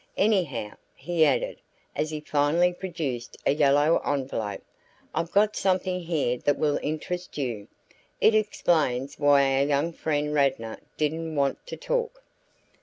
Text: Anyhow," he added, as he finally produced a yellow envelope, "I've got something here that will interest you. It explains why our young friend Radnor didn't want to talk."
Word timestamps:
Anyhow," 0.17 0.77
he 0.95 1.23
added, 1.25 1.61
as 1.95 2.09
he 2.09 2.21
finally 2.21 2.73
produced 2.73 3.37
a 3.45 3.51
yellow 3.51 3.99
envelope, 4.03 4.63
"I've 5.13 5.31
got 5.31 5.55
something 5.55 5.99
here 5.99 6.39
that 6.39 6.57
will 6.57 6.79
interest 6.81 7.37
you. 7.37 7.67
It 8.19 8.33
explains 8.33 9.19
why 9.19 9.43
our 9.57 9.63
young 9.63 9.93
friend 9.93 10.33
Radnor 10.33 10.79
didn't 10.97 11.35
want 11.35 11.67
to 11.67 11.77
talk." 11.77 12.23